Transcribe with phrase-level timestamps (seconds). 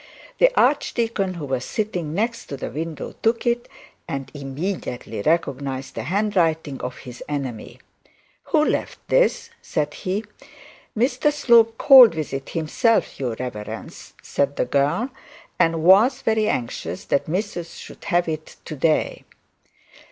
[0.39, 3.67] The archdeacon, who was sitting next to the window, took it,
[4.07, 7.77] and immediately recognised the hand writing of his enemy.
[8.45, 10.25] 'Who left this?' said he.
[10.97, 15.11] 'Mr Slope called with it himself, your reverence,' said the girl;'
[15.59, 19.23] and was very anxious that missus should have it to day.'